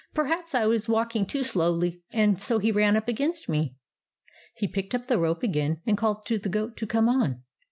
[0.15, 3.75] "Perhaps I was walking too slowly, and so he ran up against me."
[4.55, 7.43] He picked up the rope again and called to the goat to come on.